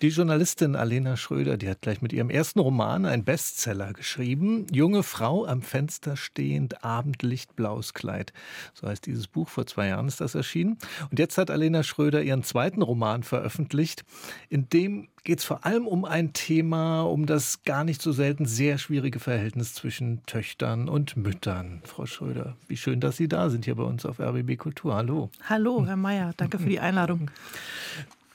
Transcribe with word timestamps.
Die 0.00 0.10
Journalistin 0.10 0.76
Alena 0.76 1.16
Schröder, 1.16 1.56
die 1.56 1.68
hat 1.68 1.82
gleich 1.82 2.00
mit 2.02 2.12
ihrem 2.12 2.30
ersten 2.30 2.60
Roman 2.60 3.04
einen 3.04 3.24
Bestseller 3.24 3.92
geschrieben. 3.92 4.64
Junge 4.70 5.02
Frau 5.02 5.44
am 5.44 5.60
Fenster 5.60 6.16
stehend, 6.16 6.84
Abendlicht, 6.84 7.56
blaues 7.56 7.94
Kleid. 7.94 8.32
So 8.74 8.86
heißt 8.86 9.06
dieses 9.06 9.26
Buch. 9.26 9.48
Vor 9.48 9.66
zwei 9.66 9.88
Jahren 9.88 10.06
ist 10.06 10.20
das 10.20 10.36
erschienen. 10.36 10.78
Und 11.10 11.18
jetzt 11.18 11.36
hat 11.36 11.50
Alena 11.50 11.82
Schröder 11.82 12.22
ihren 12.22 12.44
zweiten 12.44 12.80
Roman 12.80 13.24
veröffentlicht. 13.24 14.04
In 14.48 14.68
dem 14.68 15.08
geht 15.24 15.40
es 15.40 15.44
vor 15.44 15.66
allem 15.66 15.88
um 15.88 16.04
ein 16.04 16.32
Thema, 16.32 17.00
um 17.00 17.26
das 17.26 17.64
gar 17.64 17.82
nicht 17.82 18.00
so 18.00 18.12
selten 18.12 18.46
sehr 18.46 18.78
schwierige 18.78 19.18
Verhältnis 19.18 19.74
zwischen 19.74 20.24
Töchtern 20.26 20.88
und 20.88 21.16
Müttern. 21.16 21.82
Frau 21.84 22.06
Schröder, 22.06 22.56
wie 22.68 22.76
schön, 22.76 23.00
dass 23.00 23.16
Sie 23.16 23.26
da 23.26 23.50
sind 23.50 23.64
hier 23.64 23.74
bei 23.74 23.82
uns 23.82 24.06
auf 24.06 24.20
RBB 24.20 24.58
Kultur. 24.58 24.94
Hallo. 24.94 25.28
Hallo, 25.48 25.84
Herr 25.84 25.96
Mayer. 25.96 26.34
Danke 26.36 26.60
für 26.60 26.68
die 26.68 26.78
Einladung 26.78 27.32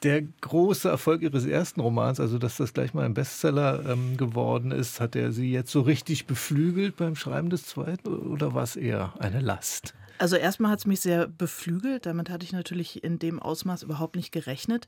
der 0.04 0.22
große 0.22 0.90
Erfolg 0.90 1.22
Ihres 1.22 1.46
ersten 1.46 1.80
Romans, 1.80 2.20
also 2.20 2.38
dass 2.38 2.58
das 2.58 2.74
gleich 2.74 2.94
mal 2.94 3.06
ein 3.06 3.14
Bestseller 3.14 3.84
ähm, 3.88 4.18
geworden 4.18 4.72
ist, 4.72 5.00
hat 5.00 5.16
er 5.16 5.32
Sie 5.32 5.52
jetzt 5.52 5.72
so 5.72 5.82
richtig 5.82 6.28
beflügelt 6.28 6.98
beim 6.98 7.16
Schreiben 7.16 7.50
des 7.50 7.66
zweiten 7.66 8.08
oder 8.08 8.54
war 8.54 8.64
es 8.64 8.76
eher 8.76 9.14
eine 9.20 9.40
Last? 9.40 9.94
Also 10.18 10.36
erstmal 10.36 10.72
hat 10.72 10.80
es 10.80 10.86
mich 10.86 11.02
sehr 11.02 11.28
beflügelt. 11.28 12.06
Damit 12.06 12.30
hatte 12.30 12.46
ich 12.46 12.54
natürlich 12.54 13.04
in 13.04 13.20
dem 13.20 13.42
Ausmaß 13.42 13.84
überhaupt 13.84 14.16
nicht 14.16 14.32
gerechnet. 14.32 14.88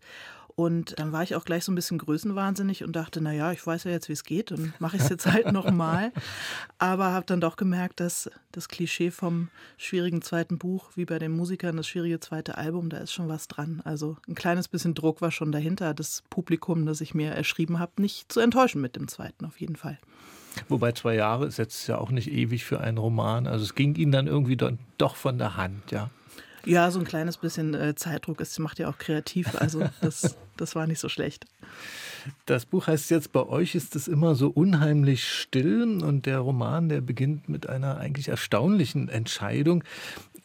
Und 0.57 0.97
dann 0.99 1.11
war 1.11 1.21
ich 1.21 1.35
auch 1.35 1.43
gleich 1.43 1.65
so 1.65 1.71
ein 1.73 1.75
bisschen 1.75 1.97
größenwahnsinnig 1.97 2.85
und 2.85 2.95
dachte, 2.95 3.19
naja, 3.19 3.51
ich 3.51 3.65
weiß 3.65 3.83
ja 3.83 3.91
jetzt, 3.91 4.07
wie 4.07 4.13
es 4.13 4.23
geht 4.23 4.53
und 4.53 4.79
mache 4.79 4.95
ich 4.95 5.03
es 5.03 5.09
jetzt 5.09 5.25
halt 5.25 5.51
nochmal. 5.51 6.13
Aber 6.77 7.11
habe 7.11 7.25
dann 7.25 7.41
doch 7.41 7.57
gemerkt, 7.57 7.99
dass 7.99 8.29
das 8.53 8.69
Klischee 8.69 9.11
vom 9.11 9.49
schwierigen 9.77 10.21
zweiten 10.21 10.57
Buch, 10.57 10.91
wie 10.95 11.03
bei 11.03 11.19
den 11.19 11.33
Musikern 11.33 11.75
das 11.75 11.87
schwierige 11.87 12.21
zweite 12.21 12.57
Album, 12.57 12.89
da 12.89 12.97
ist 12.99 13.11
schon 13.11 13.27
was 13.27 13.49
dran. 13.49 13.81
Also 13.83 14.15
ein 14.29 14.35
kleines 14.35 14.69
bisschen 14.69 14.93
Druck 14.93 15.21
war 15.21 15.31
schon 15.31 15.51
dahinter, 15.51 15.93
das 15.93 16.23
Publikum, 16.29 16.85
das 16.85 17.01
ich 17.01 17.13
mir 17.13 17.31
erschrieben 17.31 17.77
habe, 17.79 18.01
nicht 18.01 18.31
zu 18.31 18.39
enttäuschen 18.39 18.79
mit 18.79 18.95
dem 18.95 19.09
zweiten 19.09 19.43
auf 19.43 19.59
jeden 19.59 19.75
Fall. 19.75 19.99
Wobei 20.69 20.93
zwei 20.93 21.15
Jahre 21.15 21.47
ist 21.47 21.57
jetzt 21.57 21.85
ja 21.87 21.97
auch 21.97 22.11
nicht 22.11 22.31
ewig 22.31 22.63
für 22.63 22.79
einen 22.79 22.97
Roman. 22.97 23.45
Also 23.45 23.65
es 23.65 23.75
ging 23.75 23.95
Ihnen 23.95 24.13
dann 24.13 24.27
irgendwie 24.27 24.57
doch 24.97 25.17
von 25.17 25.37
der 25.37 25.57
Hand, 25.57 25.91
ja. 25.91 26.09
Ja, 26.65 26.91
so 26.91 26.99
ein 26.99 27.05
kleines 27.05 27.37
bisschen 27.37 27.73
äh, 27.73 27.95
Zeitdruck. 27.95 28.41
Es 28.41 28.57
macht 28.59 28.79
ja 28.79 28.89
auch 28.89 28.97
kreativ. 28.97 29.55
Also 29.55 29.87
das, 30.01 30.37
das 30.57 30.75
war 30.75 30.87
nicht 30.87 30.99
so 30.99 31.09
schlecht. 31.09 31.45
Das 32.45 32.65
Buch 32.65 32.87
heißt 32.87 33.11
jetzt, 33.11 33.31
bei 33.31 33.45
euch 33.45 33.75
ist 33.75 33.95
es 33.95 34.07
immer 34.07 34.35
so 34.35 34.49
unheimlich 34.49 35.27
still 35.27 36.03
und 36.03 36.25
der 36.25 36.39
Roman, 36.39 36.89
der 36.89 37.01
beginnt 37.01 37.49
mit 37.49 37.69
einer 37.69 37.97
eigentlich 37.97 38.29
erstaunlichen 38.29 39.09
Entscheidung. 39.09 39.83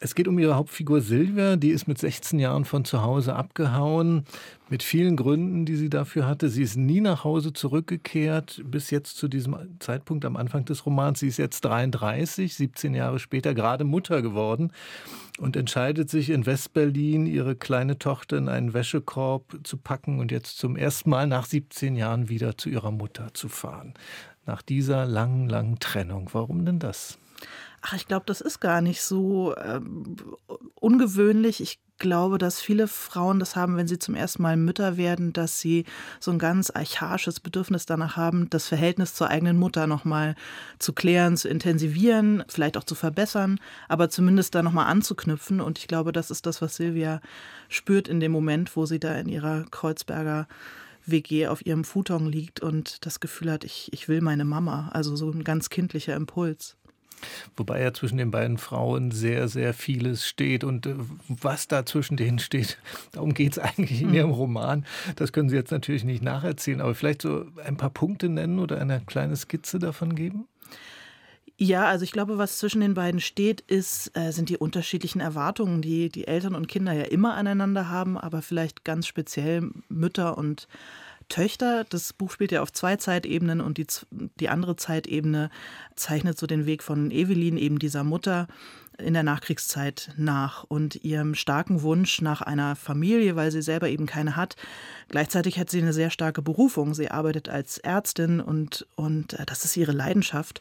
Es 0.02 0.14
geht 0.14 0.28
um 0.28 0.38
ihre 0.38 0.54
Hauptfigur 0.54 1.02
Silvia, 1.02 1.56
die 1.56 1.68
ist 1.68 1.86
mit 1.86 1.98
16 1.98 2.38
Jahren 2.38 2.64
von 2.64 2.86
zu 2.86 3.02
Hause 3.02 3.36
abgehauen, 3.36 4.24
mit 4.70 4.82
vielen 4.82 5.14
Gründen, 5.14 5.66
die 5.66 5.76
sie 5.76 5.90
dafür 5.90 6.26
hatte. 6.26 6.48
Sie 6.48 6.62
ist 6.62 6.76
nie 6.76 7.02
nach 7.02 7.22
Hause 7.22 7.52
zurückgekehrt, 7.52 8.62
bis 8.64 8.90
jetzt 8.90 9.18
zu 9.18 9.28
diesem 9.28 9.78
Zeitpunkt 9.78 10.24
am 10.24 10.36
Anfang 10.36 10.64
des 10.64 10.86
Romans. 10.86 11.20
Sie 11.20 11.28
ist 11.28 11.36
jetzt 11.36 11.66
33, 11.66 12.54
17 12.54 12.94
Jahre 12.94 13.18
später 13.18 13.52
gerade 13.52 13.84
Mutter 13.84 14.22
geworden 14.22 14.72
und 15.38 15.54
entscheidet 15.54 16.08
sich 16.08 16.30
in 16.30 16.46
Westberlin, 16.46 17.26
ihre 17.26 17.54
kleine 17.54 17.98
Tochter 17.98 18.38
in 18.38 18.48
einen 18.48 18.72
Wäschekorb 18.72 19.58
zu 19.64 19.76
packen 19.76 20.18
und 20.18 20.32
jetzt 20.32 20.56
zum 20.56 20.76
ersten 20.76 21.10
Mal 21.10 21.26
nach 21.26 21.44
17 21.44 21.94
Jahren 21.94 22.30
wieder 22.30 22.56
zu 22.56 22.70
ihrer 22.70 22.90
Mutter 22.90 23.34
zu 23.34 23.50
fahren. 23.50 23.92
Nach 24.46 24.62
dieser 24.62 25.04
langen, 25.04 25.50
langen 25.50 25.78
Trennung. 25.78 26.30
Warum 26.32 26.64
denn 26.64 26.78
das? 26.78 27.18
Ach, 27.82 27.94
ich 27.94 28.06
glaube, 28.06 28.24
das 28.26 28.40
ist 28.40 28.60
gar 28.60 28.80
nicht 28.82 29.02
so 29.02 29.56
ähm, 29.56 30.16
ungewöhnlich. 30.74 31.60
Ich 31.62 31.80
glaube, 32.00 32.38
dass 32.38 32.60
viele 32.60 32.88
Frauen 32.88 33.38
das 33.38 33.54
haben, 33.54 33.76
wenn 33.76 33.86
sie 33.86 33.98
zum 33.98 34.16
ersten 34.16 34.42
Mal 34.42 34.56
Mütter 34.56 34.96
werden, 34.96 35.32
dass 35.32 35.60
sie 35.60 35.84
so 36.18 36.32
ein 36.32 36.38
ganz 36.38 36.70
archaisches 36.70 37.38
Bedürfnis 37.38 37.86
danach 37.86 38.16
haben, 38.16 38.50
das 38.50 38.66
Verhältnis 38.66 39.14
zur 39.14 39.28
eigenen 39.28 39.58
Mutter 39.58 39.86
nochmal 39.86 40.34
zu 40.78 40.92
klären, 40.92 41.36
zu 41.36 41.48
intensivieren, 41.48 42.42
vielleicht 42.48 42.76
auch 42.76 42.84
zu 42.84 42.94
verbessern, 42.94 43.60
aber 43.88 44.10
zumindest 44.10 44.54
da 44.54 44.62
nochmal 44.62 44.86
anzuknüpfen. 44.86 45.60
Und 45.60 45.78
ich 45.78 45.86
glaube, 45.86 46.10
das 46.12 46.30
ist 46.30 46.46
das, 46.46 46.60
was 46.60 46.76
Silvia 46.76 47.20
spürt 47.68 48.08
in 48.08 48.18
dem 48.18 48.32
Moment, 48.32 48.74
wo 48.76 48.86
sie 48.86 48.98
da 48.98 49.14
in 49.14 49.28
ihrer 49.28 49.64
Kreuzberger 49.70 50.48
WG 51.06 51.46
auf 51.46 51.64
ihrem 51.64 51.84
Futon 51.84 52.26
liegt 52.26 52.60
und 52.60 53.06
das 53.06 53.20
Gefühl 53.20 53.50
hat, 53.50 53.64
ich, 53.64 53.92
ich 53.92 54.08
will 54.08 54.20
meine 54.20 54.44
Mama. 54.44 54.90
Also 54.92 55.16
so 55.16 55.30
ein 55.30 55.44
ganz 55.44 55.70
kindlicher 55.70 56.14
Impuls. 56.14 56.76
Wobei 57.56 57.80
ja 57.82 57.92
zwischen 57.92 58.18
den 58.18 58.30
beiden 58.30 58.58
Frauen 58.58 59.10
sehr, 59.10 59.48
sehr 59.48 59.74
vieles 59.74 60.26
steht. 60.26 60.64
Und 60.64 60.86
äh, 60.86 60.94
was 61.28 61.68
da 61.68 61.84
zwischen 61.86 62.16
denen 62.16 62.38
steht, 62.38 62.78
darum 63.12 63.34
geht 63.34 63.52
es 63.52 63.58
eigentlich 63.58 64.02
in 64.02 64.08
hm. 64.08 64.14
Ihrem 64.14 64.30
Roman. 64.30 64.86
Das 65.16 65.32
können 65.32 65.48
Sie 65.48 65.56
jetzt 65.56 65.70
natürlich 65.70 66.04
nicht 66.04 66.22
nacherzählen, 66.22 66.80
aber 66.80 66.94
vielleicht 66.94 67.22
so 67.22 67.46
ein 67.64 67.76
paar 67.76 67.90
Punkte 67.90 68.28
nennen 68.28 68.58
oder 68.58 68.80
eine 68.80 69.00
kleine 69.06 69.36
Skizze 69.36 69.78
davon 69.78 70.14
geben? 70.14 70.46
Ja, 71.62 71.84
also 71.84 72.04
ich 72.04 72.12
glaube, 72.12 72.38
was 72.38 72.58
zwischen 72.58 72.80
den 72.80 72.94
beiden 72.94 73.20
steht, 73.20 73.60
ist, 73.60 74.16
äh, 74.16 74.30
sind 74.30 74.48
die 74.48 74.56
unterschiedlichen 74.56 75.20
Erwartungen, 75.20 75.82
die 75.82 76.08
die 76.08 76.26
Eltern 76.26 76.54
und 76.54 76.68
Kinder 76.68 76.94
ja 76.94 77.02
immer 77.02 77.34
aneinander 77.34 77.90
haben, 77.90 78.16
aber 78.16 78.40
vielleicht 78.40 78.82
ganz 78.82 79.06
speziell 79.06 79.70
Mütter 79.90 80.38
und 80.38 80.68
Töchter. 81.30 81.84
Das 81.88 82.12
Buch 82.12 82.30
spielt 82.30 82.52
ja 82.52 82.60
auf 82.60 82.72
zwei 82.72 82.96
Zeitebenen 82.96 83.62
und 83.62 83.78
die, 83.78 83.86
die 84.38 84.50
andere 84.50 84.76
Zeitebene 84.76 85.48
zeichnet 85.96 86.38
so 86.38 86.46
den 86.46 86.66
Weg 86.66 86.82
von 86.82 87.10
Evelyn, 87.10 87.56
eben 87.56 87.78
dieser 87.78 88.04
Mutter, 88.04 88.46
in 88.98 89.14
der 89.14 89.22
Nachkriegszeit 89.22 90.10
nach 90.18 90.64
und 90.64 90.96
ihrem 91.04 91.34
starken 91.34 91.80
Wunsch 91.80 92.20
nach 92.20 92.42
einer 92.42 92.76
Familie, 92.76 93.34
weil 93.34 93.50
sie 93.50 93.62
selber 93.62 93.88
eben 93.88 94.04
keine 94.04 94.36
hat. 94.36 94.56
Gleichzeitig 95.08 95.58
hat 95.58 95.70
sie 95.70 95.80
eine 95.80 95.94
sehr 95.94 96.10
starke 96.10 96.42
Berufung. 96.42 96.92
Sie 96.92 97.10
arbeitet 97.10 97.48
als 97.48 97.78
Ärztin 97.78 98.40
und, 98.40 98.86
und 98.96 99.34
äh, 99.34 99.46
das 99.46 99.64
ist 99.64 99.76
ihre 99.76 99.92
Leidenschaft. 99.92 100.60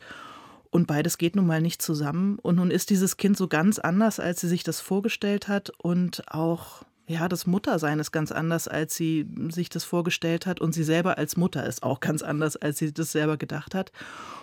Und 0.72 0.86
beides 0.86 1.18
geht 1.18 1.36
nun 1.36 1.48
mal 1.48 1.62
nicht 1.62 1.82
zusammen. 1.82 2.38
Und 2.40 2.56
nun 2.56 2.72
ist 2.72 2.92
dieses 2.92 3.18
Kind 3.18 3.38
so 3.38 3.48
ganz 3.48 3.80
anders, 3.80 4.20
als 4.20 4.42
sie 4.42 4.48
sich 4.48 4.64
das 4.64 4.80
vorgestellt 4.80 5.48
hat 5.48 5.72
und 5.78 6.32
auch 6.32 6.84
ja, 7.10 7.28
das 7.28 7.48
Muttersein 7.48 7.98
ist 7.98 8.12
ganz 8.12 8.32
anders, 8.32 8.68
als 8.68 8.96
sie 8.96 9.26
sich 9.50 9.70
das 9.70 9.84
vorgestellt 9.84 10.46
hat. 10.46 10.62
Und 10.62 10.74
sie 10.74 10.84
selber 10.84 11.18
als 11.18 11.38
Mutter 11.38 11.66
ist 11.66 11.82
auch 11.82 12.02
ganz 12.02 12.22
anders, 12.22 12.56
als 12.56 12.78
sie 12.78 12.94
das 12.94 13.12
selber 13.12 13.36
gedacht 13.36 13.74
hat. 13.74 13.92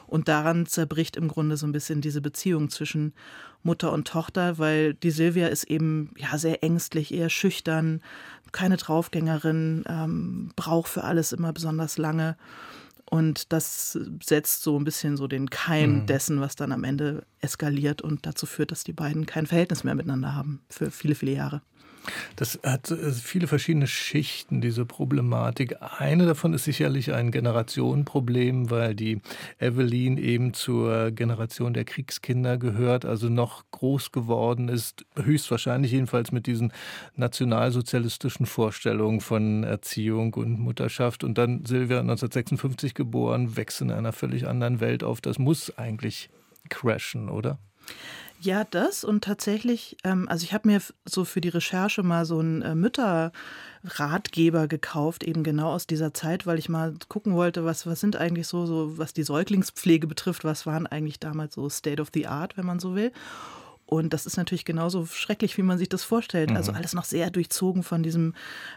Und 0.09 0.27
daran 0.27 0.66
zerbricht 0.66 1.16
im 1.16 1.28
Grunde 1.28 1.56
so 1.56 1.65
ein 1.65 1.72
bisschen 1.72 2.00
diese 2.00 2.21
Beziehung 2.21 2.69
zwischen 2.69 3.15
Mutter 3.62 3.93
und 3.93 4.09
Tochter, 4.09 4.59
weil 4.59 4.94
die 4.94 5.12
Silvia 5.12 5.47
ist 5.47 5.65
eben 5.65 6.10
ja 6.16 6.38
sehr 6.38 6.65
ängstlich, 6.65 7.15
eher 7.15 7.31
schüchtern, 7.31 8.03
keine 8.50 8.78
Draufgängerin, 8.78 9.84
ähm, 9.88 10.53
braucht 10.56 10.88
für 10.88 11.05
alles 11.05 11.32
immer 11.32 11.53
besonders 11.53 11.99
lange. 11.99 12.37
Und 13.09 13.53
das 13.53 13.97
setzt 14.25 14.65
so 14.65 14.76
ein 14.76 14.84
bisschen 14.84 15.16
so 15.16 15.28
den 15.28 15.50
Keim 15.50 16.00
mhm. 16.00 16.06
dessen, 16.06 16.41
was 16.41 16.56
dann 16.56 16.72
am 16.72 16.82
Ende 16.82 17.25
eskaliert 17.41 18.03
und 18.03 18.26
dazu 18.26 18.44
führt, 18.44 18.72
dass 18.72 18.82
die 18.82 18.93
beiden 18.93 19.25
kein 19.25 19.47
Verhältnis 19.47 19.84
mehr 19.84 19.94
miteinander 19.94 20.34
haben 20.34 20.62
für 20.69 20.91
viele, 20.91 21.15
viele 21.15 21.32
Jahre. 21.32 21.62
Das 22.37 22.59
hat 22.62 22.91
äh, 22.91 23.12
viele 23.12 23.47
verschiedene 23.47 23.87
Schichten, 23.87 24.61
diese 24.61 24.84
Problematik. 24.84 25.77
Eine 25.99 26.27
davon 26.27 26.55
ist 26.55 26.65
sicherlich 26.65 27.12
ein 27.12 27.31
Generationenproblem, 27.31 28.71
weil 28.71 28.94
die 28.94 29.21
Evelyn 29.59 30.19
eben 30.19 30.55
zur 30.55 31.11
Generation 31.11 31.75
der 31.75 31.84
Kriegskinder 31.84 32.59
gehört, 32.59 33.05
also 33.05 33.28
noch 33.28 33.65
groß 33.71 34.12
geworden 34.12 34.69
ist, 34.69 35.05
höchstwahrscheinlich 35.17 35.93
jedenfalls 35.93 36.33
mit 36.33 36.47
diesen 36.47 36.72
nationalsozialistischen 37.15 38.47
Vorstellungen 38.47 39.21
von 39.21 39.65
Erziehung 39.65 40.34
und 40.34 40.59
Mutterschaft. 40.59 41.25
Und 41.25 41.38
dann 41.38 41.65
Silvia 41.65 42.00
1956 42.00 42.94
geboren, 42.94 43.56
wächst 43.56 43.81
in 43.81 43.91
einer 43.91 44.12
völlig 44.12 44.47
anderen 44.47 44.81
Welt 44.81 45.05
auf. 45.05 45.21
Das 45.21 45.38
muss 45.38 45.77
eigentlich 45.77 46.31
crashen, 46.69 47.28
oder? 47.28 47.59
Ja, 48.41 48.64
das 48.64 49.02
und 49.02 49.24
tatsächlich, 49.24 49.97
ähm, 50.04 50.28
also 50.28 50.44
ich 50.44 50.52
habe 50.52 50.69
mir 50.69 50.80
so 51.06 51.24
für 51.24 51.41
die 51.41 51.48
Recherche 51.48 52.02
mal 52.02 52.26
so 52.26 52.38
einen 52.38 52.60
äh, 52.62 52.74
Mütterratgeber 52.74 54.69
gekauft, 54.69 55.24
eben 55.24 55.42
genau 55.42 55.72
aus 55.72 55.86
dieser 55.86 56.12
Zeit, 56.12 56.46
weil 56.46 56.58
ich 56.58 56.69
mal 56.69 56.94
gucken 57.08 57.34
wollte, 57.34 57.64
was, 57.64 57.87
was 57.87 58.00
sind 58.00 58.16
eigentlich 58.16 58.46
so, 58.46 58.66
so, 58.66 58.99
was 58.99 59.14
die 59.14 59.22
Säuglingspflege 59.22 60.06
betrifft, 60.06 60.44
was 60.44 60.66
waren 60.66 60.87
eigentlich 60.87 61.19
damals 61.19 61.55
so 61.55 61.69
State 61.70 62.00
of 62.00 62.11
the 62.12 62.26
Art, 62.26 62.56
wenn 62.58 62.66
man 62.66 62.78
so 62.78 62.94
will. 62.94 63.11
Und 63.87 64.12
das 64.12 64.27
ist 64.27 64.37
natürlich 64.37 64.65
genauso 64.65 65.06
schrecklich, 65.06 65.56
wie 65.56 65.62
man 65.62 65.79
sich 65.79 65.88
das 65.88 66.03
vorstellt. 66.03 66.50
Also 66.50 66.55
mhm. 66.55 66.67
Also 66.67 66.73
alles 66.73 66.94
noch 66.94 67.05
sehr 67.05 67.31
durchzogen 67.31 67.85
von 67.85 68.03
diesem 68.03 68.35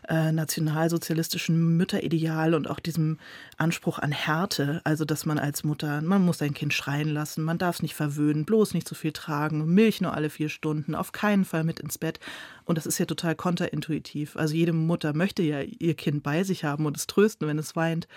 äh, 0.07 0.31
nationalsozialistischen 0.31 1.75
Mütterideal 1.75 2.53
und 2.53 2.69
auch 2.69 2.79
diesem 2.79 3.17
Anspruch 3.57 3.97
an 3.97 4.11
Härte. 4.11 4.81
Also 4.83 5.05
dass 5.05 5.25
man 5.25 5.39
als 5.39 5.63
Mutter, 5.63 6.03
man 6.03 6.23
muss 6.23 6.37
sein 6.37 6.53
Kind 6.53 6.73
schreien 6.73 7.09
lassen, 7.09 7.43
man 7.43 7.57
darf 7.57 7.77
es 7.77 7.81
nicht 7.81 7.95
verwöhnen, 7.95 8.45
bloß 8.45 8.75
nicht 8.75 8.87
zu 8.87 8.93
so 8.93 8.99
viel 8.99 9.11
tragen, 9.11 9.65
Milch 9.73 10.01
nur 10.01 10.13
alle 10.13 10.29
vier 10.29 10.49
Stunden, 10.49 10.93
auf 10.93 11.11
keinen 11.11 11.45
Fall 11.45 11.63
mit 11.63 11.79
ins 11.79 11.97
Bett. 11.97 12.19
Und 12.65 12.77
das 12.77 12.85
ist 12.85 12.99
ja 12.99 13.07
total 13.07 13.33
konterintuitiv. 13.33 14.35
Also 14.35 14.53
jede 14.53 14.73
Mutter 14.73 15.13
möchte 15.13 15.41
ja 15.41 15.61
ihr 15.61 15.95
Kind 15.95 16.21
bei 16.21 16.43
sich 16.43 16.63
haben 16.63 16.85
und 16.85 16.95
es 16.95 17.07
trösten, 17.07 17.47
wenn 17.47 17.57
es 17.57 17.75
weint. 17.75 18.07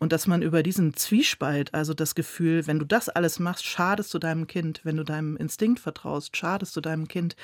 Und 0.00 0.12
dass 0.12 0.26
man 0.26 0.40
über 0.40 0.62
diesen 0.62 0.94
Zwiespalt, 0.94 1.74
also 1.74 1.92
das 1.92 2.14
Gefühl, 2.14 2.66
wenn 2.66 2.78
du 2.78 2.86
das 2.86 3.10
alles 3.10 3.38
machst, 3.38 3.66
schadest 3.66 4.14
du 4.14 4.18
deinem 4.18 4.46
Kind, 4.46 4.80
wenn 4.82 4.96
du 4.96 5.04
deinem 5.04 5.36
Instinkt 5.36 5.78
vertraust, 5.78 6.34
schadest 6.38 6.74
du 6.74 6.80
deinem 6.80 7.06
Kind, 7.06 7.36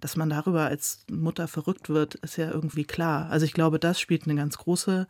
dass 0.00 0.14
man 0.14 0.30
darüber 0.30 0.66
als 0.66 1.04
Mutter 1.10 1.48
verrückt 1.48 1.88
wird, 1.88 2.14
ist 2.14 2.36
ja 2.36 2.48
irgendwie 2.52 2.84
klar. 2.84 3.28
Also 3.30 3.44
ich 3.44 3.52
glaube, 3.52 3.80
das 3.80 3.98
spielt 3.98 4.24
eine 4.24 4.36
ganz 4.36 4.58
große 4.58 5.08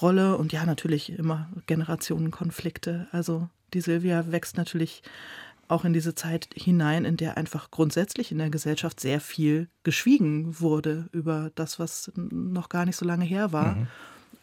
Rolle 0.00 0.38
und 0.38 0.54
ja, 0.54 0.64
natürlich 0.64 1.10
immer 1.10 1.50
Generationenkonflikte. 1.66 3.08
Also 3.12 3.50
die 3.74 3.82
Silvia 3.82 4.32
wächst 4.32 4.56
natürlich 4.56 5.02
auch 5.68 5.84
in 5.84 5.92
diese 5.92 6.14
Zeit 6.14 6.48
hinein, 6.54 7.04
in 7.04 7.18
der 7.18 7.36
einfach 7.36 7.70
grundsätzlich 7.70 8.32
in 8.32 8.38
der 8.38 8.48
Gesellschaft 8.48 9.00
sehr 9.00 9.20
viel 9.20 9.68
geschwiegen 9.82 10.60
wurde 10.60 11.10
über 11.12 11.50
das, 11.56 11.78
was 11.78 12.10
noch 12.16 12.70
gar 12.70 12.86
nicht 12.86 12.96
so 12.96 13.04
lange 13.04 13.26
her 13.26 13.52
war. 13.52 13.74
Mhm. 13.74 13.86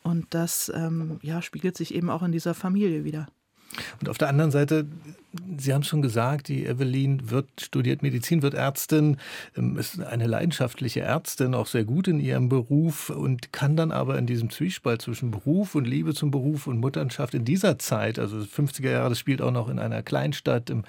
Und 0.05 0.27
das 0.29 0.71
ähm, 0.73 1.17
ja, 1.23 1.41
spiegelt 1.41 1.75
sich 1.75 1.95
eben 1.95 2.11
auch 2.11 2.21
in 2.21 2.31
dieser 2.31 2.53
Familie 2.53 3.03
wieder. 3.03 3.25
Und 3.99 4.07
auf 4.07 4.19
der 4.19 4.29
anderen 4.29 4.51
Seite, 4.51 4.85
Sie 5.57 5.73
haben 5.73 5.81
es 5.81 5.87
schon 5.87 6.03
gesagt, 6.03 6.47
die 6.47 6.65
Evelyn 6.65 7.31
wird 7.31 7.49
studiert 7.59 8.03
Medizin, 8.03 8.43
wird 8.43 8.53
Ärztin, 8.53 9.17
ähm, 9.57 9.77
ist 9.77 9.99
eine 9.99 10.27
leidenschaftliche 10.27 11.01
Ärztin, 11.01 11.55
auch 11.55 11.65
sehr 11.65 11.85
gut 11.85 12.07
in 12.07 12.19
ihrem 12.19 12.49
Beruf 12.49 13.09
und 13.09 13.51
kann 13.51 13.75
dann 13.75 13.91
aber 13.91 14.19
in 14.19 14.27
diesem 14.27 14.51
Zwiespalt 14.51 15.01
zwischen 15.01 15.31
Beruf 15.31 15.73
und 15.73 15.85
Liebe 15.85 16.13
zum 16.13 16.29
Beruf 16.29 16.67
und 16.67 16.79
Mutterschaft 16.79 17.33
in 17.33 17.43
dieser 17.43 17.79
Zeit, 17.79 18.19
also 18.19 18.37
50er 18.37 18.91
Jahre, 18.91 19.09
das 19.09 19.19
spielt 19.19 19.41
auch 19.41 19.51
noch 19.51 19.69
in 19.69 19.79
einer 19.79 20.03
Kleinstadt 20.03 20.69
im, 20.69 20.83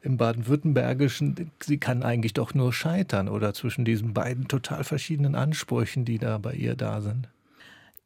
im 0.00 0.16
baden-württembergischen, 0.16 1.50
sie 1.62 1.78
kann 1.78 2.02
eigentlich 2.02 2.32
doch 2.32 2.54
nur 2.54 2.72
scheitern 2.72 3.28
oder 3.28 3.52
zwischen 3.52 3.84
diesen 3.84 4.14
beiden 4.14 4.48
total 4.48 4.84
verschiedenen 4.84 5.34
Ansprüchen, 5.34 6.06
die 6.06 6.18
da 6.18 6.38
bei 6.38 6.54
ihr 6.54 6.76
da 6.76 7.02
sind. 7.02 7.28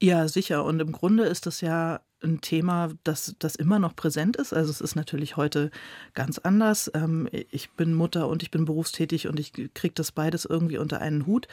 Ja, 0.00 0.28
sicher. 0.28 0.64
Und 0.64 0.80
im 0.80 0.92
Grunde 0.92 1.24
ist 1.24 1.46
das 1.46 1.60
ja 1.60 2.00
ein 2.22 2.40
Thema, 2.40 2.90
das, 3.04 3.34
das 3.38 3.56
immer 3.56 3.78
noch 3.78 3.96
präsent 3.96 4.36
ist. 4.36 4.52
Also 4.52 4.70
es 4.70 4.80
ist 4.80 4.94
natürlich 4.96 5.36
heute 5.36 5.70
ganz 6.14 6.38
anders. 6.38 6.90
Ähm, 6.94 7.28
ich 7.32 7.70
bin 7.70 7.94
Mutter 7.94 8.28
und 8.28 8.42
ich 8.42 8.50
bin 8.50 8.64
berufstätig 8.64 9.28
und 9.28 9.38
ich 9.40 9.52
kriege 9.74 9.94
das 9.94 10.12
beides 10.12 10.44
irgendwie 10.44 10.78
unter 10.78 11.00
einen 11.00 11.26
Hut. 11.26 11.48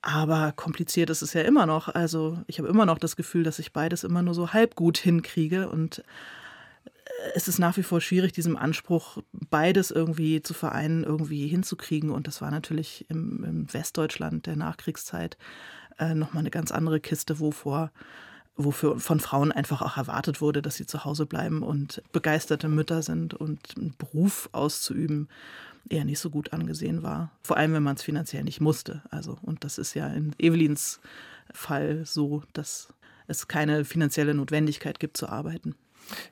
Aber 0.00 0.52
kompliziert 0.52 1.10
ist 1.10 1.22
es 1.22 1.32
ja 1.32 1.42
immer 1.42 1.66
noch. 1.66 1.88
Also 1.88 2.38
ich 2.46 2.58
habe 2.58 2.68
immer 2.68 2.86
noch 2.86 2.98
das 2.98 3.16
Gefühl, 3.16 3.44
dass 3.44 3.58
ich 3.58 3.72
beides 3.72 4.04
immer 4.04 4.22
nur 4.22 4.34
so 4.34 4.52
halb 4.52 4.74
gut 4.76 4.98
hinkriege. 4.98 5.68
Und 5.68 6.02
es 7.34 7.48
ist 7.48 7.58
nach 7.58 7.76
wie 7.76 7.82
vor 7.82 8.00
schwierig, 8.00 8.32
diesem 8.32 8.56
Anspruch, 8.56 9.18
beides 9.32 9.90
irgendwie 9.90 10.42
zu 10.42 10.54
vereinen, 10.54 11.04
irgendwie 11.04 11.46
hinzukriegen. 11.46 12.10
Und 12.10 12.26
das 12.26 12.40
war 12.40 12.50
natürlich 12.50 13.06
im, 13.08 13.44
im 13.44 13.72
Westdeutschland 13.72 14.46
der 14.46 14.56
Nachkriegszeit 14.56 15.36
äh, 15.98 16.14
nochmal 16.14 16.40
eine 16.40 16.50
ganz 16.50 16.72
andere 16.72 17.00
Kiste, 17.00 17.40
wovor 17.40 17.90
wofür 18.54 19.00
von 19.00 19.18
Frauen 19.18 19.50
einfach 19.50 19.80
auch 19.80 19.96
erwartet 19.96 20.42
wurde, 20.42 20.60
dass 20.60 20.76
sie 20.76 20.84
zu 20.84 21.06
Hause 21.06 21.24
bleiben 21.24 21.62
und 21.62 22.02
begeisterte 22.12 22.68
Mütter 22.68 23.02
sind 23.02 23.32
und 23.32 23.58
einen 23.76 23.94
Beruf 23.96 24.50
auszuüben 24.52 25.28
eher 25.88 26.04
nicht 26.04 26.18
so 26.18 26.30
gut 26.30 26.52
angesehen 26.52 27.02
war. 27.02 27.30
Vor 27.42 27.56
allem, 27.56 27.72
wenn 27.72 27.82
man 27.82 27.96
es 27.96 28.02
finanziell 28.02 28.44
nicht 28.44 28.60
musste. 28.60 29.02
Also, 29.10 29.38
und 29.42 29.64
das 29.64 29.78
ist 29.78 29.94
ja 29.94 30.06
in 30.08 30.34
Evelins 30.38 31.00
Fall 31.52 32.04
so, 32.06 32.42
dass 32.52 32.92
es 33.26 33.48
keine 33.48 33.84
finanzielle 33.84 34.34
Notwendigkeit 34.34 35.00
gibt 35.00 35.16
zu 35.16 35.28
arbeiten. 35.28 35.74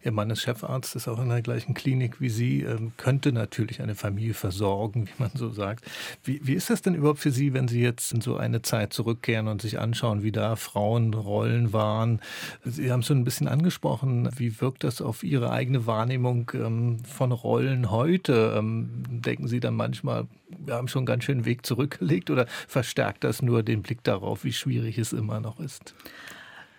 Ihr 0.05 0.13
Mann 0.13 0.31
ist 0.31 0.43
Chefarzt, 0.43 0.97
ist 0.97 1.09
auch 1.09 1.21
in 1.21 1.29
der 1.29 1.43
gleichen 1.43 1.75
Klinik 1.75 2.21
wie 2.21 2.29
Sie, 2.29 2.63
ähm, 2.63 2.93
könnte 2.97 3.33
natürlich 3.33 3.81
eine 3.83 3.95
Familie 3.95 4.35
versorgen, 4.35 5.07
wie 5.17 5.23
man 5.23 5.31
so 5.35 5.51
sagt. 5.51 5.85
Wie, 6.25 6.41
wie 6.43 6.55
ist 6.55 6.71
das 6.71 6.83
denn 6.83 6.95
überhaupt 6.95 7.21
für 7.21 7.31
Sie, 7.31 7.53
wenn 7.55 7.69
Sie 7.69 7.81
jetzt 7.81 8.13
in 8.13 8.21
so 8.21 8.37
eine 8.37 8.63
Zeit 8.63 8.93
zurückkehren 8.93 9.49
und 9.49 9.63
sich 9.63 9.79
anschauen, 9.79 10.23
wie 10.23 10.33
da 10.33 10.57
Frauenrollen 10.57 11.73
waren? 11.73 12.21
Sie 12.65 12.91
haben 12.91 13.01
es 13.01 13.07
schon 13.07 13.19
ein 13.19 13.25
bisschen 13.25 13.49
angesprochen. 13.49 14.29
Wie 14.37 14.61
wirkt 14.61 14.85
das 14.85 15.01
auf 15.01 15.23
Ihre 15.23 15.51
eigene 15.51 15.87
Wahrnehmung 15.87 16.51
ähm, 16.55 16.99
von 17.05 17.33
Rollen 17.33 17.91
heute? 17.91 18.55
Ähm, 18.57 19.05
denken 19.09 19.49
Sie 19.49 19.61
dann 19.61 19.75
manchmal, 19.75 20.27
wir 20.59 20.75
haben 20.75 20.89
schon 20.89 21.07
ganz 21.07 21.25
schön 21.25 21.45
Weg 21.45 21.65
zurückgelegt 21.65 22.31
oder 22.31 22.47
verstärkt 22.69 23.25
das 23.25 23.43
nur 23.43 23.63
den 23.63 23.83
Blick 23.83 24.03
darauf, 24.05 24.45
wie 24.45 24.53
schwierig 24.53 24.99
es 24.99 25.13
immer 25.13 25.41
noch 25.41 25.61
ist? 25.61 25.95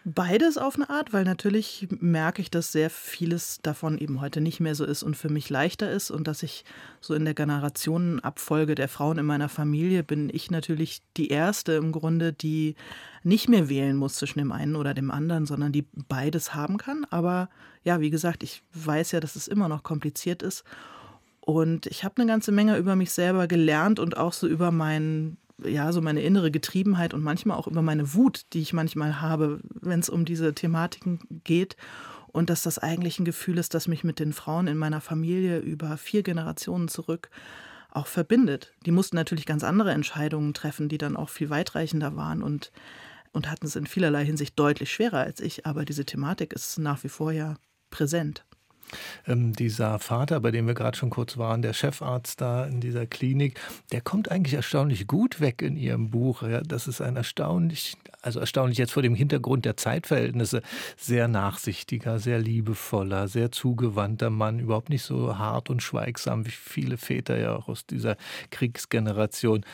Beides 0.04 0.58
auf 0.58 0.76
eine 0.76 0.90
Art, 0.90 1.14
weil 1.14 1.26
natürlich 1.26 1.88
merke 2.00 2.42
ich, 2.42 2.50
dass 2.50 2.72
sehr 2.72 2.90
vieles 2.90 3.60
davon 3.62 4.00
eben 4.00 4.20
heute 4.20 4.42
nicht 4.42 4.60
mehr 4.60 4.74
so 4.74 4.84
ist 4.84 5.04
und 5.04 5.16
für 5.16 5.30
mich 5.30 5.48
leichter 5.52 5.92
ist 5.92 6.10
und 6.10 6.28
dass 6.28 6.42
ich 6.42 6.66
so 7.02 7.14
in 7.14 7.24
der 7.24 7.36
Generationenabfolge 7.36 8.74
der 8.74 8.88
Frauen 8.88 9.20
in 9.20 9.28
meiner 9.28 9.48
Familie 9.48 10.04
bin 10.04 10.32
ich 10.34 10.50
natürlich 10.50 11.04
die 11.18 11.28
erste 11.28 11.74
im 11.74 11.92
Grunde, 11.92 12.34
die 12.34 12.76
nicht 13.22 13.48
mehr 13.48 13.70
wählen 13.70 13.96
muss 13.96 14.16
zwischen 14.16 14.40
dem 14.40 14.52
einen 14.52 14.76
oder 14.76 14.96
dem 14.96 15.12
anderen, 15.12 15.46
sondern 15.46 15.72
die 15.72 15.86
beides 16.08 16.56
haben 16.56 16.78
kann. 16.78 17.06
Aber 17.12 17.50
ja, 17.84 18.00
wie 18.00 18.10
gesagt, 18.10 18.42
ich 18.42 18.64
weiß 18.74 19.12
ja, 19.12 19.20
dass 19.20 19.36
es 19.36 19.48
immer 19.48 19.70
noch 19.70 19.84
kompliziert 19.84 20.42
ist. 20.42 20.64
Und 21.42 21.86
ich 21.86 22.04
habe 22.04 22.18
eine 22.18 22.32
ganze 22.32 22.52
Menge 22.52 22.78
über 22.78 22.96
mich 22.96 23.12
selber 23.12 23.48
gelernt 23.48 24.00
und 24.00 24.18
auch 24.18 24.34
so 24.34 24.48
über 24.48 24.72
meinen 24.72 25.38
ja, 25.64 25.92
so 25.92 26.02
meine 26.02 26.22
innere 26.22 26.52
Getriebenheit 26.52 27.14
und 27.14 27.24
manchmal 27.24 27.58
auch 27.58 27.68
über 27.68 27.82
meine 27.82 28.14
Wut, 28.14 28.42
die 28.54 28.62
ich 28.62 28.74
manchmal 28.74 29.22
habe, 29.22 29.60
wenn 29.82 30.00
es 30.00 30.10
um 30.10 30.26
diese 30.26 30.54
Thematiken 30.54 31.20
geht. 31.44 31.76
Und 32.28 32.50
dass 32.50 32.64
das 32.64 32.80
eigentlich 32.80 33.20
ein 33.20 33.26
Gefühl 33.26 33.58
ist, 33.58 33.74
das 33.74 33.90
mich 33.90 34.04
mit 34.04 34.20
den 34.20 34.32
Frauen 34.32 34.68
in 34.68 34.78
meiner 34.78 35.02
Familie 35.02 35.60
über 35.60 35.98
vier 35.98 36.24
Generationen 36.24 36.88
zurück 36.88 37.30
auch 37.92 38.08
verbindet. 38.08 38.74
Die 38.86 38.92
mussten 38.92 39.18
natürlich 39.18 39.46
ganz 39.46 39.64
andere 39.64 39.92
Entscheidungen 39.92 40.54
treffen, 40.54 40.90
die 40.90 40.98
dann 40.98 41.18
auch 41.18 41.30
viel 41.30 41.50
weitreichender 41.50 42.16
waren 42.16 42.42
und, 42.42 42.72
und 43.34 43.52
hatten 43.52 43.66
es 43.66 43.76
in 43.76 43.86
vielerlei 43.86 44.26
Hinsicht 44.26 44.58
deutlich 44.58 44.92
schwerer 44.92 45.20
als 45.20 45.42
ich. 45.42 45.66
Aber 45.66 45.84
diese 45.86 46.06
Thematik 46.06 46.54
ist 46.54 46.80
nach 46.80 47.04
wie 47.04 47.10
vor 47.10 47.32
ja 47.32 47.56
präsent. 47.90 48.46
Ähm, 49.28 49.54
dieser 49.54 50.00
Vater, 50.00 50.40
bei 50.40 50.52
dem 50.52 50.68
wir 50.68 50.74
gerade 50.74 50.98
schon 50.98 51.10
kurz 51.10 51.38
waren, 51.38 51.62
der 51.62 51.74
Chefarzt 51.74 52.42
da 52.42 52.66
in 52.66 52.82
dieser 52.82 53.06
Klinik, 53.06 53.60
der 53.92 54.02
kommt 54.02 54.32
eigentlich 54.32 54.54
erstaunlich 54.54 55.08
gut 55.08 55.40
weg 55.40 55.62
in 55.62 55.76
Ihrem 55.76 56.10
Buch. 56.10 56.44
Ja, 56.44 56.62
das 56.62 56.88
ist 56.88 57.02
ein 57.02 57.16
erstaunlich, 57.16 57.96
also 58.22 58.40
erstaunlich 58.40 58.78
jetzt 58.78 58.94
vor 58.94 59.04
dem 59.04 59.16
Hintergrund 59.16 59.66
der 59.66 59.78
Zeitverhältnisse, 59.78 60.62
sehr 60.98 61.28
nachsichtiger, 61.28 62.20
sehr 62.20 62.40
liebevoller, 62.40 63.28
sehr 63.28 63.52
zugewandter 63.52 64.30
Mann, 64.30 64.60
überhaupt 64.60 64.90
nicht 64.90 65.04
so 65.04 65.38
hart 65.38 65.70
und 65.70 65.82
schweigsam 65.82 66.46
wie 66.46 66.52
viele 66.52 66.98
Väter 66.98 67.38
ja 67.38 67.56
auch 67.56 67.68
aus 67.68 67.86
dieser 67.86 68.18
Kriegsgeneration. 68.50 69.66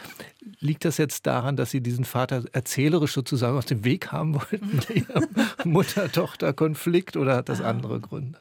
Liegt 0.59 0.86
das 0.86 0.98
jetzt 0.98 1.27
daran, 1.27 1.56
dass 1.57 1.71
Sie 1.71 1.81
diesen 1.81 2.06
Vater 2.06 2.44
erzählerisch 2.54 3.13
sozusagen 3.13 3.57
aus 3.57 3.65
dem 3.65 3.83
Weg 3.83 4.12
haben 4.12 4.36
wollten, 4.36 4.81
Mutter-Tochter-Konflikt, 5.65 7.18
oder 7.18 7.36
hat 7.36 7.50
das 7.50 7.62
ah. 7.62 7.69
andere 7.69 8.00
Gründe? 8.00 8.39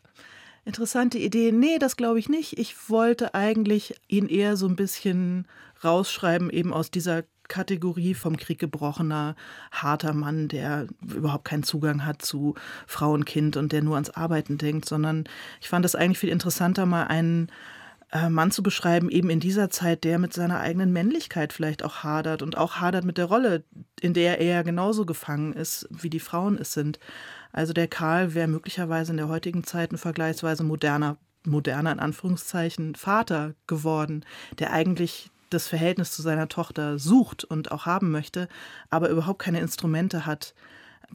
Interessante 0.67 1.19
Idee. 1.19 1.53
Nee, 1.53 1.79
das 1.79 1.97
glaube 1.97 2.19
ich 2.19 2.29
nicht. 2.29 2.59
Ich 2.59 2.91
wollte 2.91 3.35
eigentlich 3.35 3.95
ihn 4.09 4.27
eher 4.27 4.57
so 4.57 4.67
ein 4.67 4.75
bisschen 4.75 5.47
rausschreiben, 5.85 6.51
eben 6.51 6.73
aus 6.73 6.91
dieser 6.91 7.23
Kategorie 7.47 8.15
vom 8.15 8.37
Krieg 8.37 8.59
gebrochener, 8.59 9.37
harter 9.71 10.13
Mann, 10.13 10.49
der 10.49 10.89
überhaupt 11.15 11.45
keinen 11.45 11.63
Zugang 11.63 12.05
hat 12.05 12.21
zu 12.21 12.57
Frau 12.89 13.13
und 13.13 13.27
Kind 13.27 13.57
und 13.57 13.71
der 13.71 13.81
nur 13.81 13.95
ans 13.95 14.11
Arbeiten 14.11 14.59
denkt, 14.59 14.89
sondern 14.89 15.29
ich 15.61 15.69
fand 15.69 15.85
es 15.85 15.95
eigentlich 15.95 16.19
viel 16.19 16.31
interessanter, 16.31 16.85
mal 16.85 17.05
einen 17.05 17.53
äh, 18.11 18.29
Mann 18.29 18.51
zu 18.51 18.65
beschreiben, 18.65 19.09
eben 19.09 19.31
in 19.31 19.39
dieser 19.39 19.71
Zeit, 19.71 20.03
der 20.03 20.19
mit 20.19 20.33
seiner 20.33 20.59
eigenen 20.59 20.93
Männlichkeit 20.93 21.53
vielleicht 21.53 21.85
auch 21.85 22.03
hadert 22.03 22.43
und 22.43 22.57
auch 22.57 22.77
hadert 22.77 23.05
mit 23.05 23.19
der 23.19 23.27
Rolle, 23.27 23.63
in 24.01 24.15
der 24.15 24.41
er 24.41 24.65
genauso 24.65 25.07
gefangen 25.07 25.53
ist, 25.53 25.87
wie 25.91 26.11
die 26.11 26.19
Frauen 26.19 26.59
es 26.59 26.73
sind. 26.73 26.99
Also 27.57 27.73
der 27.73 27.89
Karl 27.89 28.35
wäre 28.35 28.49
möglicherweise 28.49 29.13
in 29.13 29.17
der 29.17 29.29
heutigen 29.29 29.65
Zeit 29.65 29.91
ein 29.91 29.99
vergleichsweise 29.99 30.63
moderner, 30.63 31.17
moderner 31.43 31.91
in 31.91 32.01
Anführungszeichen 32.01 32.95
Vater 32.95 33.55
geworden, 33.67 34.27
der 34.59 34.75
eigentlich 34.75 35.31
das 35.49 35.67
Verhältnis 35.67 36.13
zu 36.13 36.21
seiner 36.21 36.49
Tochter 36.49 36.99
sucht 36.99 37.45
und 37.45 37.73
auch 37.73 37.87
haben 37.87 38.11
möchte, 38.11 38.49
aber 38.91 39.09
überhaupt 39.09 39.39
keine 39.39 39.61
Instrumente 39.61 40.27
hat, 40.27 40.55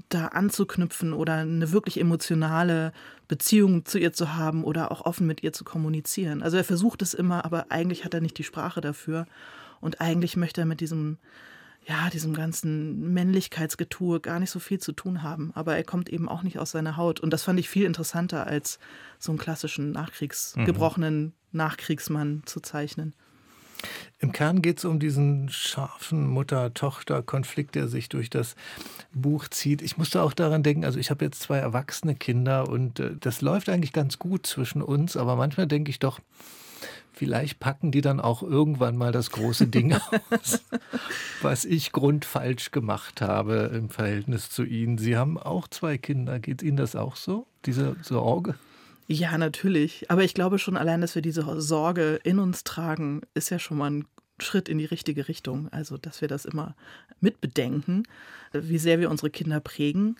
da 0.09 0.27
anzuknüpfen 0.27 1.13
oder 1.13 1.35
eine 1.35 1.71
wirklich 1.71 1.99
emotionale 1.99 2.91
Beziehung 3.27 3.85
zu 3.85 3.99
ihr 3.99 4.11
zu 4.11 4.33
haben 4.33 4.63
oder 4.63 4.91
auch 4.91 5.05
offen 5.05 5.27
mit 5.27 5.43
ihr 5.43 5.53
zu 5.53 5.63
kommunizieren. 5.63 6.41
Also 6.41 6.57
er 6.57 6.63
versucht 6.63 7.03
es 7.03 7.13
immer, 7.13 7.45
aber 7.45 7.67
eigentlich 7.69 8.03
hat 8.03 8.15
er 8.15 8.21
nicht 8.21 8.37
die 8.39 8.43
Sprache 8.43 8.81
dafür. 8.81 9.27
Und 9.79 10.01
eigentlich 10.01 10.37
möchte 10.37 10.61
er 10.61 10.65
mit 10.65 10.79
diesem 10.79 11.19
ja, 11.87 12.09
diesem 12.09 12.33
ganzen 12.33 13.13
Männlichkeitsgetue 13.13 14.19
gar 14.19 14.39
nicht 14.39 14.51
so 14.51 14.59
viel 14.59 14.79
zu 14.79 14.91
tun 14.91 15.23
haben. 15.23 15.51
Aber 15.55 15.75
er 15.75 15.83
kommt 15.83 16.09
eben 16.09 16.29
auch 16.29 16.43
nicht 16.43 16.59
aus 16.59 16.71
seiner 16.71 16.95
Haut. 16.95 17.19
Und 17.19 17.31
das 17.31 17.43
fand 17.43 17.59
ich 17.59 17.69
viel 17.69 17.85
interessanter, 17.85 18.45
als 18.45 18.79
so 19.17 19.31
einen 19.31 19.39
klassischen 19.39 19.91
Nachkriegs-, 19.91 20.55
mhm. 20.55 20.65
gebrochenen 20.65 21.33
Nachkriegsmann 21.51 22.43
zu 22.45 22.59
zeichnen. 22.59 23.13
Im 24.19 24.31
Kern 24.31 24.61
geht 24.61 24.77
es 24.77 24.85
um 24.85 24.99
diesen 24.99 25.49
scharfen 25.49 26.27
Mutter-Tochter-Konflikt, 26.27 27.73
der 27.73 27.87
sich 27.87 28.09
durch 28.09 28.29
das 28.29 28.55
Buch 29.11 29.47
zieht. 29.47 29.81
Ich 29.81 29.97
musste 29.97 30.21
auch 30.21 30.33
daran 30.33 30.61
denken, 30.61 30.85
also 30.85 30.99
ich 30.99 31.09
habe 31.09 31.25
jetzt 31.25 31.41
zwei 31.41 31.57
erwachsene 31.57 32.13
Kinder 32.13 32.69
und 32.69 32.99
äh, 32.99 33.15
das 33.19 33.41
läuft 33.41 33.69
eigentlich 33.69 33.93
ganz 33.93 34.19
gut 34.19 34.45
zwischen 34.45 34.83
uns, 34.83 35.17
aber 35.17 35.35
manchmal 35.35 35.65
denke 35.65 35.89
ich 35.89 35.97
doch, 35.97 36.19
Vielleicht 37.13 37.59
packen 37.59 37.91
die 37.91 38.01
dann 38.01 38.19
auch 38.19 38.41
irgendwann 38.41 38.95
mal 38.95 39.11
das 39.11 39.31
große 39.31 39.67
Ding 39.67 39.93
aus, 40.31 40.61
was 41.41 41.65
ich 41.65 41.91
grundfalsch 41.91 42.71
gemacht 42.71 43.21
habe 43.21 43.71
im 43.73 43.89
Verhältnis 43.89 44.49
zu 44.49 44.63
Ihnen. 44.63 44.97
Sie 44.97 45.17
haben 45.17 45.37
auch 45.37 45.67
zwei 45.67 45.97
Kinder. 45.97 46.39
Geht 46.39 46.63
Ihnen 46.63 46.77
das 46.77 46.95
auch 46.95 47.15
so, 47.15 47.45
diese 47.65 47.95
Sorge? 48.01 48.55
Ja, 49.07 49.37
natürlich. 49.37 50.09
Aber 50.09 50.23
ich 50.23 50.33
glaube 50.33 50.57
schon 50.57 50.77
allein, 50.77 51.01
dass 51.01 51.15
wir 51.15 51.21
diese 51.21 51.59
Sorge 51.61 52.19
in 52.23 52.39
uns 52.39 52.63
tragen, 52.63 53.21
ist 53.33 53.49
ja 53.49 53.59
schon 53.59 53.77
mal 53.77 53.91
ein 53.91 54.05
Schritt 54.39 54.69
in 54.69 54.77
die 54.77 54.85
richtige 54.85 55.27
Richtung. 55.27 55.67
Also, 55.71 55.97
dass 55.97 56.21
wir 56.21 56.29
das 56.29 56.45
immer 56.45 56.75
mitbedenken, 57.19 58.07
wie 58.53 58.77
sehr 58.77 58.99
wir 58.99 59.09
unsere 59.11 59.29
Kinder 59.29 59.59
prägen. 59.59 60.15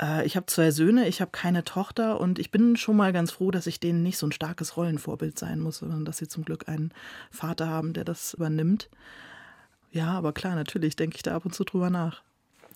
Äh, 0.00 0.26
ich 0.26 0.36
habe 0.36 0.46
zwei 0.46 0.70
Söhne, 0.70 1.08
ich 1.08 1.20
habe 1.20 1.30
keine 1.30 1.64
Tochter 1.64 2.20
und 2.20 2.38
ich 2.38 2.50
bin 2.50 2.76
schon 2.76 2.96
mal 2.96 3.12
ganz 3.12 3.32
froh, 3.32 3.50
dass 3.50 3.66
ich 3.66 3.80
denen 3.80 4.02
nicht 4.02 4.18
so 4.18 4.26
ein 4.26 4.32
starkes 4.32 4.76
Rollenvorbild 4.76 5.38
sein 5.38 5.60
muss, 5.60 5.78
sondern 5.78 6.04
dass 6.04 6.18
sie 6.18 6.28
zum 6.28 6.44
Glück 6.44 6.68
einen 6.68 6.92
Vater 7.30 7.68
haben, 7.68 7.92
der 7.92 8.04
das 8.04 8.34
übernimmt. 8.34 8.88
Ja, 9.90 10.12
aber 10.12 10.32
klar, 10.32 10.54
natürlich 10.54 10.96
denke 10.96 11.16
ich 11.16 11.22
da 11.22 11.34
ab 11.34 11.44
und 11.44 11.54
zu 11.54 11.64
drüber 11.64 11.90
nach. 11.90 12.22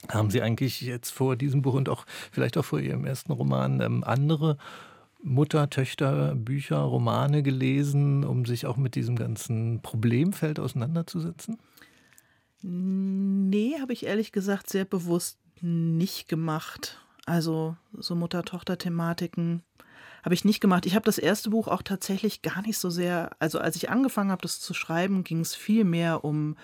Haben 0.09 0.31
Sie 0.31 0.43
eigentlich 0.43 0.81
jetzt 0.81 1.11
vor 1.11 1.37
diesem 1.37 1.62
Buch 1.62 1.75
und 1.75 1.88
auch 1.88 2.07
vielleicht 2.33 2.57
auch 2.59 2.64
vor 2.64 2.81
Ihrem 2.81 3.05
ersten 3.05 3.31
Roman 3.31 3.81
ähm, 3.81 4.02
andere 4.02 4.57
Mutter, 5.23 5.71
Töchter, 5.71 6.35
Bücher, 6.35 6.79
Romane 6.79 7.45
gelesen, 7.45 8.25
um 8.25 8.45
sich 8.45 8.67
auch 8.67 8.76
mit 8.76 8.97
diesem 8.97 9.14
ganzen 9.14 9.81
Problemfeld 9.81 10.59
auseinanderzusetzen? 10.59 11.59
Nee, 12.62 13.76
habe 13.81 13.93
ich 13.93 14.07
ehrlich 14.07 14.33
gesagt 14.33 14.69
sehr 14.69 14.85
bewusst 14.85 15.38
nicht 15.61 16.29
gemacht. 16.29 16.99
Also 17.26 17.76
so 17.93 18.14
Mutter-Tochter-Thematiken 18.14 19.62
habe 20.25 20.35
ich 20.35 20.45
nicht 20.45 20.61
gemacht. 20.61 20.87
Ich 20.87 20.95
habe 20.95 21.05
das 21.05 21.19
erste 21.19 21.50
Buch 21.50 21.69
auch 21.69 21.83
tatsächlich 21.83 22.43
gar 22.43 22.62
nicht 22.62 22.79
so 22.79 22.91
sehr, 22.91 23.31
also 23.38 23.59
als 23.59 23.76
ich 23.76 23.91
angefangen 23.91 24.31
habe, 24.31 24.43
das 24.43 24.61
zu 24.61 24.75
schreiben, 24.75 25.25
ging 25.25 25.41
es 25.41 25.55
viel 25.55 25.85
mehr 25.85 26.25
um, 26.25 26.57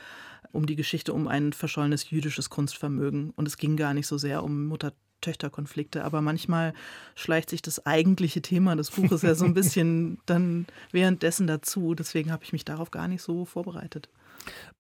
um 0.53 0.67
die 0.67 0.77
Geschichte 0.77 1.12
um 1.12 1.29
ein 1.29 1.53
verschollenes 1.53 2.11
jüdisches 2.11 2.50
Kunstvermögen. 2.50 3.31
Und 3.31 3.47
es 3.47 3.57
ging 3.57 3.77
gar 3.77 3.95
nicht 3.95 4.07
so 4.07 4.19
sehr 4.19 4.45
um 4.45 4.67
Mutter 4.67 4.93
Töchterkonflikte. 5.21 6.05
Aber 6.05 6.21
manchmal 6.21 6.75
schleicht 7.15 7.50
sich 7.50 7.62
das 7.62 7.85
eigentliche 7.87 8.43
Thema 8.43 8.77
des 8.77 8.91
Buches 8.91 9.23
ja 9.23 9.35
so 9.35 9.45
ein 9.45 9.55
bisschen 9.55 10.19
dann 10.27 10.67
währenddessen 10.93 11.47
dazu. 11.47 11.95
Deswegen 11.95 12.31
habe 12.31 12.45
ich 12.45 12.53
mich 12.53 12.65
darauf 12.65 12.91
gar 12.91 13.09
nicht 13.09 13.23
so 13.23 13.45
vorbereitet. 13.45 14.09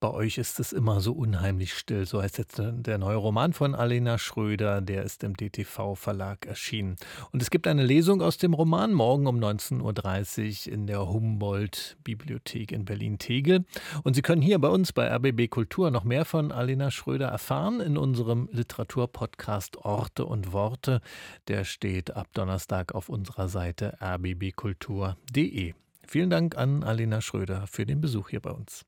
Bei 0.00 0.10
euch 0.10 0.38
ist 0.38 0.60
es 0.60 0.72
immer 0.72 1.00
so 1.00 1.12
unheimlich 1.12 1.74
still. 1.74 2.06
So 2.06 2.22
heißt 2.22 2.38
jetzt 2.38 2.60
der 2.62 2.98
neue 2.98 3.16
Roman 3.16 3.52
von 3.52 3.74
Alena 3.74 4.16
Schröder. 4.16 4.80
Der 4.80 5.02
ist 5.02 5.24
im 5.24 5.36
DTV-Verlag 5.36 6.46
erschienen. 6.46 6.96
Und 7.32 7.42
es 7.42 7.50
gibt 7.50 7.66
eine 7.66 7.84
Lesung 7.84 8.22
aus 8.22 8.38
dem 8.38 8.54
Roman 8.54 8.92
morgen 8.92 9.26
um 9.26 9.38
19.30 9.38 10.68
Uhr 10.68 10.72
in 10.72 10.86
der 10.86 11.08
Humboldt-Bibliothek 11.08 12.70
in 12.70 12.84
Berlin-Tegel. 12.84 13.64
Und 14.04 14.14
Sie 14.14 14.22
können 14.22 14.42
hier 14.42 14.60
bei 14.60 14.68
uns 14.68 14.92
bei 14.92 15.12
RBB 15.12 15.50
Kultur 15.50 15.90
noch 15.90 16.04
mehr 16.04 16.24
von 16.24 16.52
Alena 16.52 16.92
Schröder 16.92 17.28
erfahren 17.28 17.80
in 17.80 17.96
unserem 17.96 18.48
Literaturpodcast 18.52 19.78
Orte 19.78 20.26
und 20.26 20.52
Worte. 20.52 21.00
Der 21.48 21.64
steht 21.64 22.14
ab 22.14 22.28
Donnerstag 22.34 22.94
auf 22.94 23.08
unserer 23.08 23.48
Seite 23.48 23.98
rbbkultur.de. 24.00 25.74
Vielen 26.06 26.30
Dank 26.30 26.56
an 26.56 26.84
Alena 26.84 27.20
Schröder 27.20 27.66
für 27.66 27.84
den 27.84 28.00
Besuch 28.00 28.30
hier 28.30 28.40
bei 28.40 28.50
uns. 28.50 28.87